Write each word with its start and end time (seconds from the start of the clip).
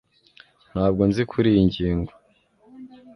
Ntabwo 0.71 1.01
nzi 1.09 1.23
kuriyi 1.29 1.61
ngingo 1.67 2.13